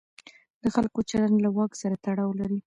د 0.61 0.63
خلکو 0.75 0.99
چلند 1.09 1.37
له 1.45 1.49
واک 1.55 1.71
سره 1.81 1.95
تړاو 2.05 2.31
لري. 2.39 2.59